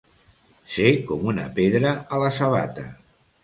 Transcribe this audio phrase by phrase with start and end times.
[0.75, 2.91] Ser com una pedra a la sabata.